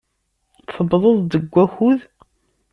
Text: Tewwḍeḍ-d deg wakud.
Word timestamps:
Tewwḍeḍ-d 0.75 1.29
deg 1.31 1.43
wakud. 1.53 1.99